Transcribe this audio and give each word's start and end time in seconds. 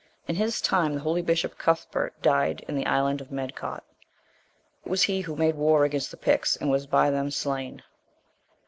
In 0.27 0.33
his 0.35 0.61
time 0.61 0.95
the 0.95 0.99
holy 1.01 1.21
bishop 1.21 1.59
Cuthbert 1.59 2.19
died 2.23 2.65
in 2.67 2.75
the 2.75 2.87
island 2.87 3.21
of 3.21 3.29
Medcaut.* 3.31 3.83
It 4.83 4.89
was 4.89 5.03
he 5.03 5.21
who 5.21 5.35
made 5.35 5.53
war 5.53 5.83
against 5.85 6.09
the 6.09 6.17
Picts, 6.17 6.55
and 6.55 6.71
was 6.71 6.87
by 6.87 7.11
them 7.11 7.29
slain. 7.29 7.83